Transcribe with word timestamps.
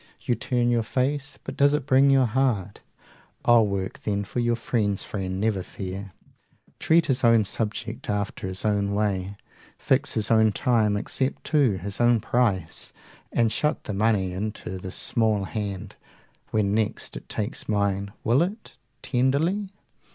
You 0.21 0.33
turn 0.33 0.71
your 0.71 0.81
face, 0.81 1.37
but 1.43 1.55
does 1.55 1.75
it 1.75 1.85
bring 1.85 2.09
your 2.09 2.25
heart? 2.25 2.81
I'll 3.45 3.67
work 3.67 3.99
then 3.99 4.23
for 4.23 4.39
your 4.39 4.55
friend's 4.55 5.03
friend, 5.03 5.39
never 5.39 5.61
fear, 5.61 6.11
5 6.79 6.79
Treat 6.79 7.05
his 7.05 7.23
own 7.23 7.43
subject 7.45 8.09
after 8.09 8.47
his 8.47 8.65
own 8.65 8.95
way, 8.95 9.37
Fix 9.77 10.13
his 10.15 10.31
own 10.31 10.53
time, 10.53 10.97
accept 10.97 11.43
too 11.43 11.73
his 11.73 12.01
own 12.01 12.19
price, 12.19 12.93
And 13.31 13.51
shut 13.51 13.83
the 13.83 13.93
money 13.93 14.33
into 14.33 14.79
this 14.79 14.95
small 14.95 15.43
hand 15.43 15.97
When 16.49 16.73
next 16.73 17.15
it 17.15 17.29
takes 17.29 17.69
mine. 17.69 18.11
Will 18.23 18.41
it? 18.41 18.77
tenderly? 19.03 19.69